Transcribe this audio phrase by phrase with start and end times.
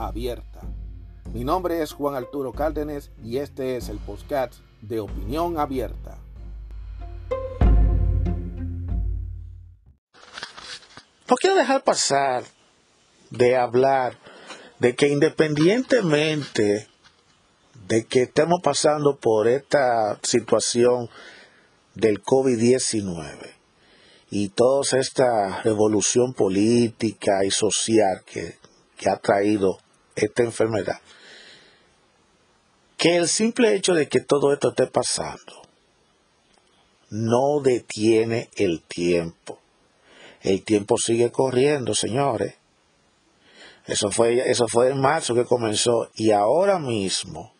[0.00, 0.60] abierta.
[1.32, 6.18] Mi nombre es Juan Arturo Cárdenas y este es el podcast de Opinión Abierta.
[11.28, 12.42] No quiero dejar pasar
[13.30, 14.18] de hablar
[14.80, 16.88] de que independientemente
[17.86, 21.08] de que estemos pasando por esta situación
[21.94, 23.52] del COVID-19
[24.30, 28.56] y toda esta revolución política y social que,
[28.96, 29.78] que ha traído
[30.26, 31.00] esta enfermedad,
[32.96, 35.62] que el simple hecho de que todo esto esté pasando
[37.10, 39.58] no detiene el tiempo.
[40.42, 42.54] El tiempo sigue corriendo, señores.
[43.86, 47.52] Eso fue, eso fue en marzo que comenzó y ahora mismo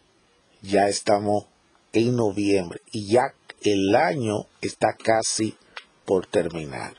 [0.62, 1.46] ya estamos
[1.92, 5.56] en noviembre y ya el año está casi
[6.04, 6.94] por terminar.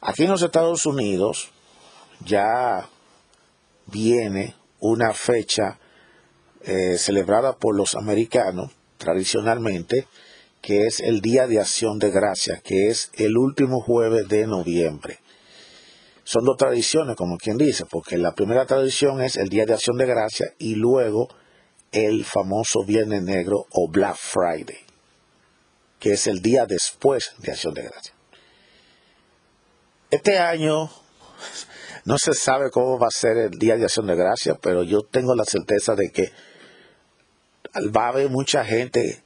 [0.00, 1.50] Aquí en los Estados Unidos
[2.24, 2.88] ya
[3.86, 5.78] viene una fecha
[6.62, 10.06] eh, celebrada por los americanos tradicionalmente,
[10.60, 15.20] que es el Día de Acción de Gracia, que es el último jueves de noviembre.
[16.24, 19.96] Son dos tradiciones, como quien dice, porque la primera tradición es el Día de Acción
[19.96, 21.28] de Gracia y luego
[21.92, 24.80] el famoso Viernes Negro o Black Friday,
[26.00, 28.12] que es el día después de Acción de Gracia.
[30.10, 30.90] Este año
[32.06, 35.02] no se sabe cómo va a ser el Día de Acción de Gracia, pero yo
[35.02, 36.30] tengo la certeza de que
[37.94, 39.22] va a haber mucha gente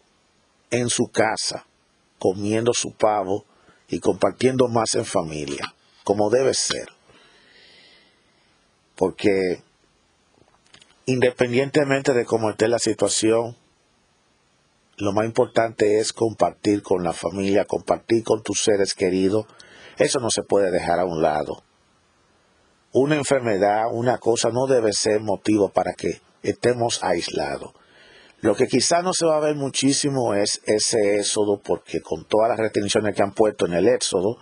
[0.70, 1.66] en su casa
[2.18, 3.44] comiendo su pavo
[3.86, 5.74] y compartiendo más en familia,
[6.04, 6.88] como debe ser.
[8.97, 9.62] Porque
[11.04, 13.58] independientemente de cómo esté la situación,
[14.97, 19.44] lo más importante es compartir con la familia, compartir con tus seres queridos.
[19.98, 21.62] Eso no se puede dejar a un lado.
[22.92, 27.72] Una enfermedad, una cosa no debe ser motivo para que estemos aislados.
[28.40, 32.48] Lo que quizá no se va a ver muchísimo es ese éxodo, porque con todas
[32.48, 34.38] las restricciones que han puesto en el éxodo,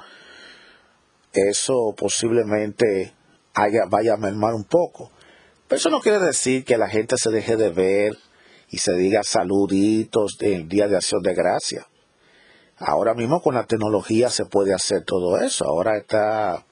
[1.33, 3.13] eso posiblemente
[3.55, 5.11] haya, vaya a mermar un poco.
[5.67, 8.17] Pero eso no quiere decir que la gente se deje de ver
[8.71, 11.87] y se diga saluditos del Día de Acción de Gracia.
[12.79, 15.65] Ahora mismo con la tecnología se puede hacer todo eso.
[15.67, 16.65] Ahora está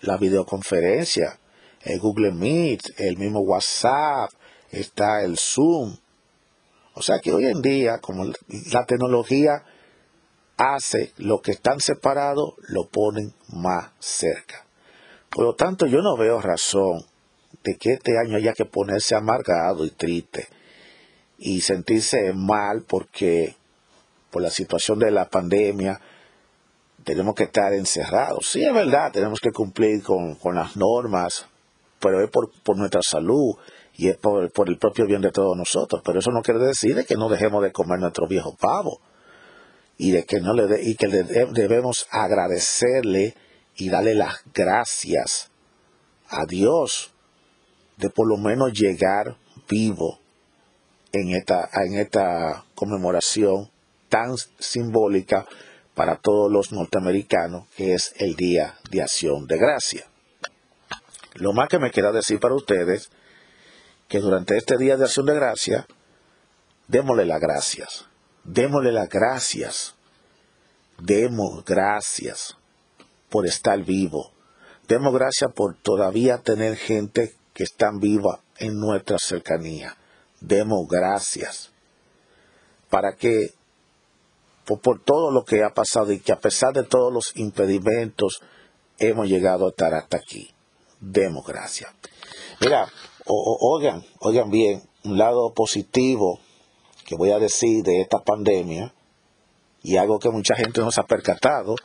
[0.00, 1.38] la videoconferencia,
[1.82, 4.30] el Google Meet, el mismo WhatsApp,
[4.70, 5.96] está el Zoom.
[6.94, 9.64] O sea que hoy en día, como la tecnología
[10.56, 14.66] hace lo que están separados, lo ponen más cerca.
[15.30, 17.04] Por lo tanto, yo no veo razón
[17.64, 20.48] de que este año haya que ponerse amargado y triste
[21.38, 23.56] y sentirse mal porque
[24.30, 26.00] por la situación de la pandemia
[27.04, 28.48] tenemos que estar encerrados.
[28.50, 31.46] Sí, es verdad, tenemos que cumplir con, las normas,
[32.00, 33.56] pero es por, por nuestra salud
[33.96, 36.02] y es por, el propio bien de todos nosotros.
[36.04, 39.00] Pero eso no quiere decir que no dejemos de comer nuestro viejo pavo
[39.96, 43.34] y de que no le y que debemos agradecerle
[43.76, 45.50] y darle las gracias
[46.28, 47.12] a Dios
[47.96, 49.36] de por lo menos llegar
[49.68, 50.18] vivo
[51.12, 53.70] en esta, en esta conmemoración
[54.08, 55.46] tan simbólica
[55.94, 60.06] para todos los norteamericanos, que es el Día de Acción de Gracia.
[61.34, 63.10] Lo más que me queda decir para ustedes
[64.08, 65.86] que durante este día de acción de gracia,
[66.88, 68.06] démosle las gracias,
[68.44, 69.94] démosle las gracias,
[71.00, 72.56] demos gracias
[73.30, 74.30] por estar vivo,
[74.86, 79.96] demos gracias por todavía tener gente que está viva en nuestra cercanía,
[80.40, 81.72] demos gracias
[82.90, 83.54] para que
[84.64, 88.40] por, todo lo que ha pasado y que a pesar de todos los impedimentos
[88.98, 90.50] hemos llegado a estar hasta aquí.
[91.00, 91.92] Demos gracias.
[92.60, 92.88] Mira,
[93.26, 96.40] oigan, oigan bien, un lado positivo
[97.04, 98.94] que voy a decir de esta pandemia,
[99.82, 101.76] y algo que mucha gente no se ha percatado,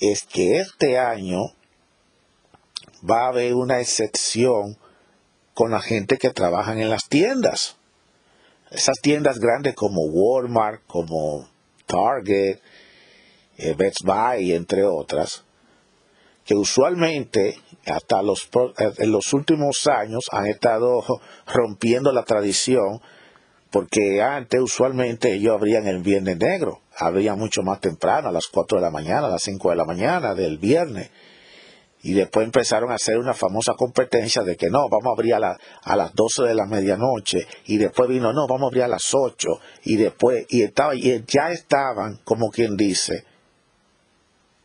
[0.00, 1.38] es que este año
[3.08, 4.78] va a haber una excepción
[5.52, 7.76] con la gente que trabaja en las tiendas.
[8.70, 11.49] Esas tiendas grandes como Walmart, como
[11.90, 12.60] Target,
[13.58, 15.44] eh, Best Buy, entre otras,
[16.44, 18.44] que usualmente hasta los,
[18.78, 21.02] eh, en los últimos años han estado
[21.46, 23.00] rompiendo la tradición
[23.70, 28.78] porque antes usualmente ellos abrían el viernes negro, abrían mucho más temprano, a las 4
[28.78, 31.10] de la mañana, a las 5 de la mañana del viernes.
[32.02, 35.56] Y después empezaron a hacer una famosa competencia de que no, vamos a abrir a,
[35.82, 37.46] a las 12 de la medianoche.
[37.66, 39.48] Y después vino, no, vamos a abrir a las 8.
[39.84, 43.24] Y después, y, estaba, y ya estaban, como quien dice,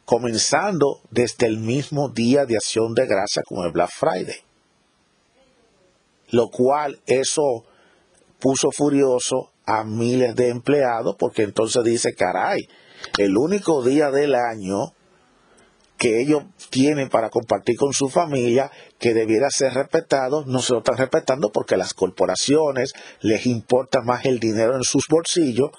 [0.05, 4.39] comenzando desde el mismo día de acción de gracia con el Black Friday.
[6.29, 7.65] Lo cual eso
[8.39, 12.61] puso furioso a miles de empleados porque entonces dice, caray,
[13.17, 14.93] el único día del año
[15.97, 18.69] que ellos tienen para compartir con su familia,
[18.99, 24.25] que debiera ser respetado, no se lo están respetando porque las corporaciones les importa más
[24.25, 25.71] el dinero en sus bolsillos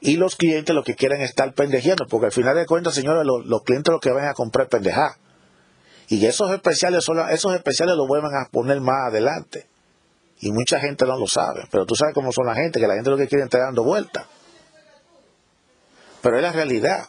[0.00, 3.24] y los clientes lo que quieren es estar pendejeando, porque al final de cuentas, señores,
[3.24, 5.12] los, clientes lo que van a comprar pendejar.
[6.08, 9.66] Y esos especiales, esos especiales los vuelven a poner más adelante.
[10.40, 11.64] Y mucha gente no lo sabe.
[11.70, 13.82] Pero tú sabes cómo son la gente, que la gente lo que quiere estar dando
[13.82, 14.24] vueltas.
[16.22, 17.08] Pero es la realidad.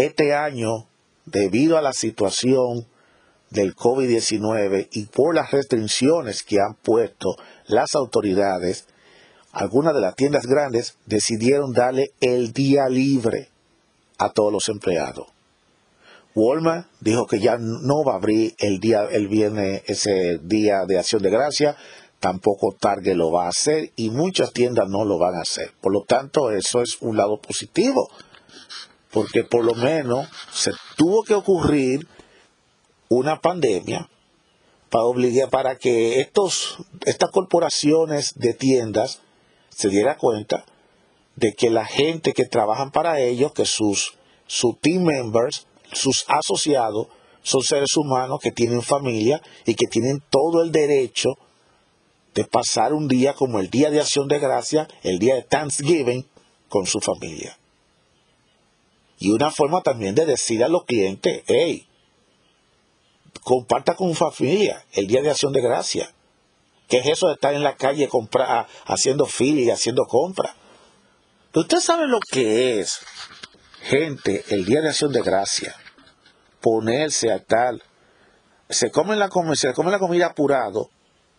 [0.00, 0.86] Este año,
[1.26, 2.86] debido a la situación
[3.50, 7.36] del COVID-19 y por las restricciones que han puesto
[7.66, 8.86] las autoridades,
[9.52, 13.50] algunas de las tiendas grandes decidieron darle el día libre
[14.16, 15.26] a todos los empleados.
[16.34, 20.98] Walmart dijo que ya no va a abrir el día el viernes ese día de
[20.98, 21.76] acción de gracia,
[22.20, 25.72] tampoco Target lo va a hacer y muchas tiendas no lo van a hacer.
[25.82, 28.08] Por lo tanto, eso es un lado positivo,
[29.12, 32.06] porque por lo menos se tuvo que ocurrir
[33.08, 34.08] una pandemia
[34.88, 39.20] para obligar para que estos estas corporaciones de tiendas
[39.68, 40.64] se diera cuenta
[41.36, 44.14] de que la gente que trabajan para ellos, que sus,
[44.46, 47.08] sus team members, sus asociados,
[47.42, 51.30] son seres humanos que tienen familia y que tienen todo el derecho
[52.34, 56.26] de pasar un día como el Día de Acción de Gracia, el día de Thanksgiving,
[56.68, 57.56] con su familia.
[59.20, 61.86] Y una forma también de decir a los clientes, hey,
[63.44, 66.10] comparta con familia el Día de Acción de Gracia.
[66.88, 70.54] ¿Qué es eso de estar en la calle comprar, haciendo fila y haciendo compras?
[71.54, 73.00] Usted sabe lo que es,
[73.82, 75.74] gente, el día de acción de gracia,
[76.60, 77.82] ponerse a tal,
[78.68, 80.90] se come la, se come la comida apurado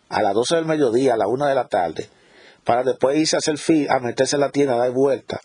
[0.08, 2.08] a las 12 del mediodía, a la 1 de la tarde,
[2.64, 5.40] para después irse a hacer fila, a meterse en la tienda, a dar vuelta,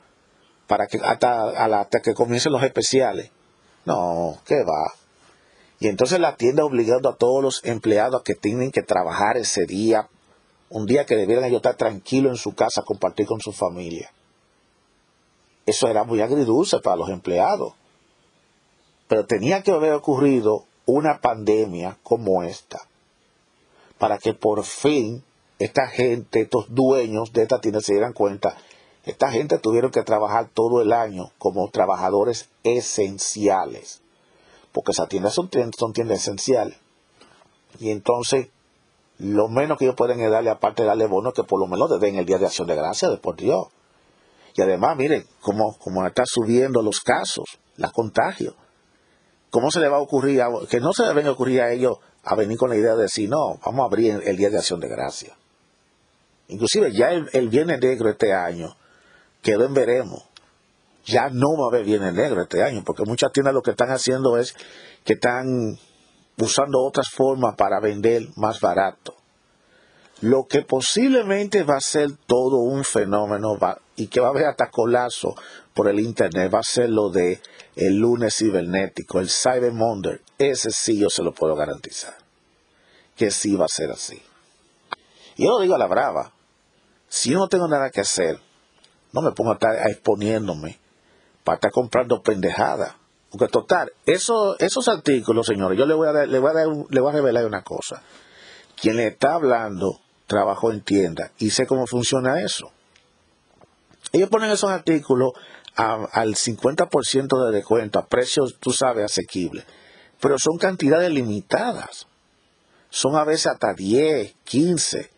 [0.67, 3.31] para que hasta, que comiencen los especiales.
[3.85, 4.93] No, ¿qué va?
[5.79, 9.65] Y entonces la tienda obligando a todos los empleados a que tienen que trabajar ese
[9.65, 10.09] día,
[10.69, 14.11] un día que debieran ellos estar tranquilos en su casa, compartir con su familia.
[15.65, 17.73] Eso era muy agridulce para los empleados.
[19.07, 22.79] Pero tenía que haber ocurrido una pandemia como esta,
[23.97, 25.23] para que por fin
[25.59, 28.57] esta gente, estos dueños de esta tienda se dieran cuenta,
[29.09, 34.01] esta gente tuvieron que trabajar todo el año como trabajadores esenciales
[34.77, 36.77] porque esas tiendas son son tiendas esenciales.
[37.79, 38.49] Y entonces,
[39.17, 41.89] lo menos que ellos pueden es darle, aparte de darle bono, que por lo menos
[41.89, 43.69] le den el Día de Acción de Gracia, de por Dios.
[44.53, 48.53] Y además, miren, cómo, cómo está subiendo los casos, la contagios.
[49.49, 51.97] ¿Cómo se le va a ocurrir, que no se le venga a ocurrir a ellos
[52.23, 54.79] a venir con la idea de decir, no, vamos a abrir el Día de Acción
[54.79, 55.35] de Gracia?
[56.49, 58.75] Inclusive ya el, el Viernes Negro este año
[59.47, 60.23] quedó en veremos
[61.07, 63.91] ya no va a haber bienes negro este año, porque muchas tiendas lo que están
[63.91, 64.53] haciendo es
[65.05, 65.79] que están
[66.37, 69.15] usando otras formas para vender más barato.
[70.19, 73.57] Lo que posiblemente va a ser todo un fenómeno
[73.95, 75.35] y que va a haber hasta colapso
[75.73, 77.39] por el internet va a ser lo de
[77.75, 80.19] el lunes cibernético, el Cyber Monday.
[80.37, 82.15] Ese sí yo se lo puedo garantizar.
[83.15, 84.21] Que sí va a ser así.
[85.37, 86.33] Yo lo digo a la brava.
[87.07, 88.39] Si yo no tengo nada que hacer,
[89.17, 90.79] no me pongo a estar exponiéndome
[91.43, 92.93] para estar comprando pendejadas.
[93.31, 97.09] Porque total, eso, esos artículos, señores, yo le voy a le voy a le voy
[97.09, 98.03] a revelar una cosa.
[98.79, 102.71] Quien le está hablando trabajó en tienda y sé cómo funciona eso.
[104.11, 105.31] Ellos ponen esos artículos
[105.75, 109.65] al 50% de descuento, a precios, tú sabes, asequibles.
[110.19, 112.07] Pero son cantidades limitadas.
[112.89, 115.09] Son a veces hasta 10, 15,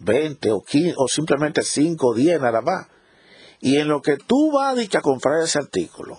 [0.00, 2.88] 20 o, 15, o simplemente 5 o 10 nada más.
[3.60, 6.18] Y en lo que tú vas a comprar ese artículo,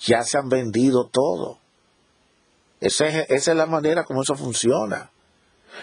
[0.00, 1.58] ya se han vendido todo.
[2.80, 5.10] Esa es, la manera como eso funciona.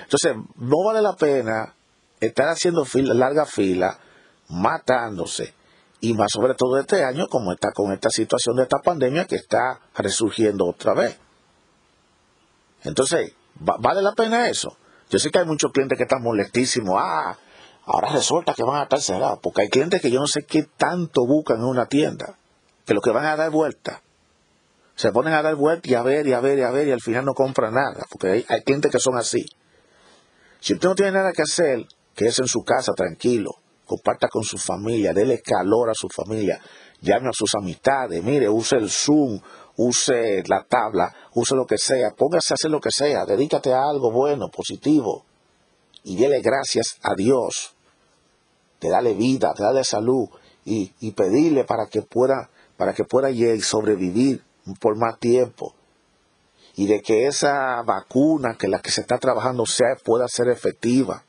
[0.03, 1.73] Entonces, no vale la pena
[2.19, 3.99] estar haciendo fila, larga fila,
[4.49, 5.53] matándose,
[5.99, 9.35] Y más sobre todo este año, como está con esta situación de esta pandemia que
[9.35, 11.17] está resurgiendo otra vez.
[12.83, 14.77] Entonces, ¿vale la pena eso?
[15.09, 16.95] Yo sé que hay muchos clientes que están molestísimos.
[16.99, 17.37] Ah,
[17.87, 19.39] ahora resulta que van a estar cerrados.
[19.41, 22.37] Porque hay clientes que yo no sé qué tanto buscan en una tienda.
[22.85, 24.01] Que lo que van a dar vuelta.
[24.95, 26.91] Se ponen a dar vuelta y a ver y a ver y a ver y
[26.91, 28.05] al final no compran nada.
[28.11, 29.45] Porque hay, clientes que son así.
[30.59, 33.51] Si usted no tiene nada que hacer, quédese en su casa tranquilo.
[33.85, 36.59] Comparta con su familia, déle calor a su familia.
[37.01, 38.21] Llame a sus amistades.
[38.23, 39.39] Mire, use el Zoom,
[39.77, 43.87] use la tabla, use lo que sea, póngase a hacer lo que sea, dedícate a
[43.87, 45.23] algo bueno, positivo,
[46.03, 47.75] y dele gracias a Dios,
[48.79, 50.29] de darle vida, de darle salud,
[50.65, 53.29] y, pedirle para que pueda, para que pueda
[53.61, 54.43] sobrevivir
[54.81, 55.73] por más tiempo,
[56.75, 61.23] y de que esa vacuna que la que se está trabajando sea, pueda ser efectiva,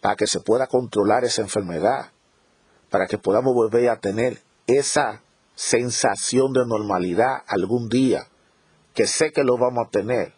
[0.00, 2.10] para que se pueda controlar esa enfermedad,
[2.90, 5.22] para que podamos volver a tener esa
[5.54, 8.28] sensación de normalidad algún día,
[8.94, 10.34] que sé que lo vamos a tener,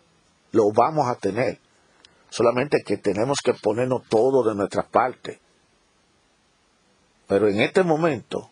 [0.52, 1.60] lo vamos a tener.
[2.30, 5.40] Solamente que tenemos que ponernos todo de nuestra parte.
[7.26, 8.50] Pero en este momento,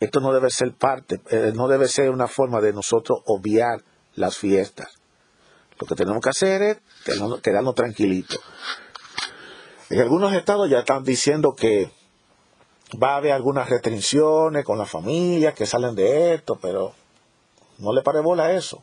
[0.00, 3.82] esto no debe ser parte, eh, no debe ser una forma de nosotros obviar
[4.14, 4.88] las fiestas.
[5.78, 6.78] Lo que tenemos que hacer es
[7.42, 8.40] quedarnos tranquilitos.
[9.90, 11.90] En algunos estados ya están diciendo que
[13.02, 16.94] va a haber algunas restricciones con las familias que salen de esto, pero
[17.78, 18.82] no le pare bola a eso.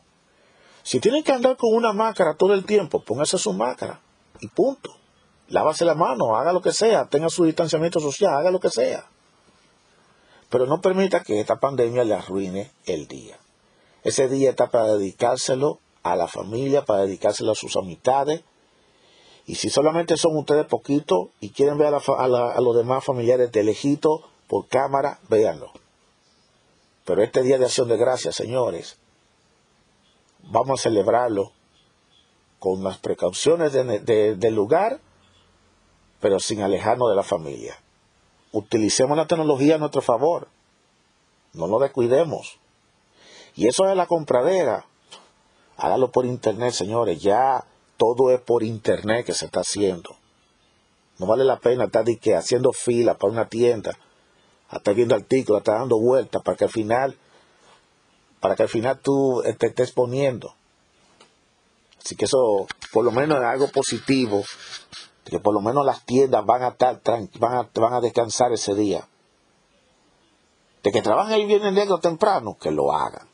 [0.82, 4.00] Si tienen que andar con una máscara todo el tiempo, póngase su máscara
[4.40, 4.99] y punto.
[5.50, 9.04] Lávase la mano, haga lo que sea, tenga su distanciamiento social, haga lo que sea.
[10.48, 13.36] Pero no permita que esta pandemia le arruine el día.
[14.04, 18.42] Ese día está para dedicárselo a la familia, para dedicárselo a sus amistades,
[19.44, 24.22] y si solamente son ustedes poquitos y quieren ver a, los demás familiares de lejito
[24.46, 25.72] por cámara, véanlo.
[27.04, 28.98] Pero este día de acción de gracias, señores,
[30.44, 31.50] vamos a celebrarlo
[32.60, 35.00] con las precauciones del lugar,
[36.20, 37.78] pero sin alejarnos de la familia.
[38.52, 40.48] Utilicemos la tecnología a nuestro favor.
[41.52, 42.58] No lo descuidemos.
[43.54, 44.86] Y eso es la compradera.
[45.76, 47.20] Hágalo por internet, señores.
[47.20, 47.64] Ya
[47.96, 50.16] todo es por internet que se está haciendo.
[51.18, 52.04] No vale la pena estar
[52.38, 53.92] haciendo fila para una tienda,
[54.72, 57.14] estar viendo artículos, estar dando vueltas para que al final,
[58.40, 60.54] para que al final tú te estés poniendo.
[62.02, 64.42] Así que eso, por lo menos es algo positivo,
[65.24, 67.00] que por lo menos las tiendas van a estar
[67.38, 69.06] van a, van a descansar ese día.
[70.82, 73.28] De que trabajen el viernes negro temprano, que lo hagan.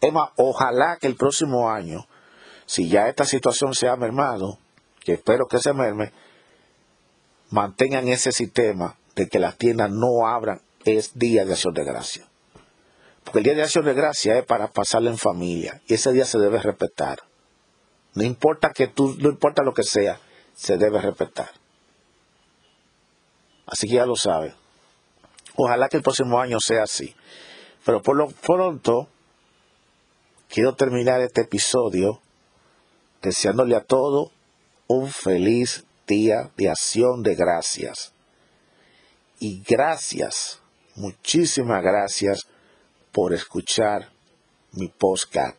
[0.00, 2.06] Es más, ojalá que el próximo año
[2.68, 4.58] si ya esta situación se ha mermado,
[5.00, 6.12] que espero que se merme,
[7.48, 12.28] mantengan ese sistema de que las tiendas no abran es día de acción de gracia.
[13.24, 16.26] Porque el día de acción de gracia es para pasarlo en familia y ese día
[16.26, 17.20] se debe respetar.
[18.12, 20.20] No importa que tú, no importa lo que sea,
[20.58, 21.50] se debe respetar.
[23.64, 24.52] Así que ya lo saben.
[25.54, 27.14] Ojalá que el próximo año sea así.
[27.84, 29.08] Pero por lo pronto,
[30.48, 32.20] quiero terminar este episodio
[33.22, 34.32] deseándole a todo
[34.88, 38.12] un feliz día de acción de gracias.
[39.38, 40.60] Y gracias,
[40.96, 42.48] muchísimas gracias
[43.12, 44.10] por escuchar
[44.72, 45.54] mi postcat,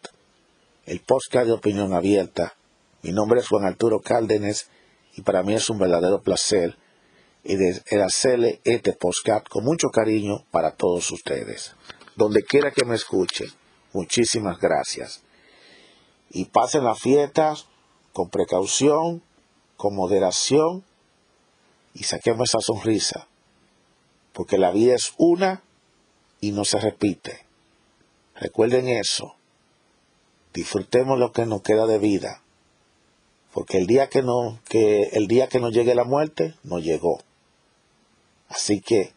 [0.86, 2.54] el postcat de opinión abierta.
[3.02, 4.70] Mi nombre es Juan Arturo Cárdenas
[5.20, 6.78] y para mí es un verdadero placer
[7.44, 11.76] el hacerle este postcat con mucho cariño para todos ustedes.
[12.16, 13.50] Donde quiera que me escuchen,
[13.92, 15.22] muchísimas gracias
[16.30, 17.68] y pasen las fiestas
[18.14, 19.22] con precaución,
[19.76, 20.86] con moderación
[21.94, 23.28] y saquemos esa sonrisa,
[24.32, 25.64] porque la vida es una
[26.40, 27.46] y no se repite.
[28.36, 29.36] Recuerden eso.
[30.54, 32.42] Disfrutemos lo que nos queda de vida,
[33.60, 37.22] porque el día que no que el día que nos llegue la muerte no llegó.
[38.48, 39.12] Así que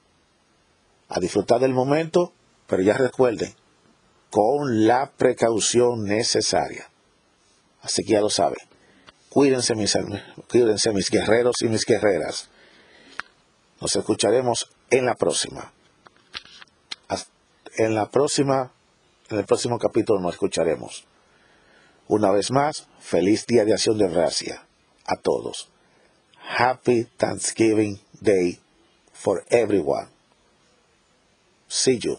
[1.09, 2.33] a disfrutar del momento,
[2.67, 3.55] pero ya recuerden,
[4.31, 6.91] con la precaución necesaria.
[7.83, 8.59] Así que ya lo saben.
[9.29, 9.97] Cuídense mis,
[10.51, 12.49] cuídense mis guerreros y mis guerreras.
[13.81, 15.73] Nos escucharemos en la próxima.
[17.77, 18.73] En la próxima,
[19.31, 21.07] en el próximo capítulo nos escucharemos.
[22.09, 24.67] Una vez más, feliz día de acción de gracia
[25.07, 25.69] a todos.
[26.59, 28.61] Happy Thanksgiving Day
[29.13, 30.09] for everyone.
[31.69, 32.19] See you.